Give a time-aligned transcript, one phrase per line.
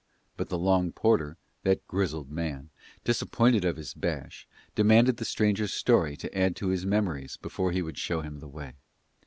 [0.35, 2.71] But the long porter, that grizzled man,
[3.03, 7.83] disappointed of his bash, demanded the stranger's story to add to his memories before he
[7.83, 8.77] would show him the way.